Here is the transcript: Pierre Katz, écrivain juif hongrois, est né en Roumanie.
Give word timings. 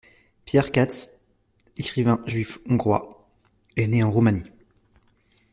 Pierre 0.45 0.71
Katz, 0.71 1.27
écrivain 1.77 2.23
juif 2.25 2.57
hongrois, 2.67 3.29
est 3.77 3.85
né 3.87 4.03
en 4.03 4.09
Roumanie. 4.09 4.47